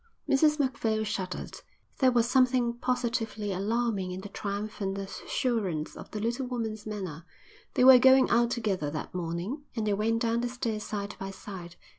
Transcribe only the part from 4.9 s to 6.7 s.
assurance of the little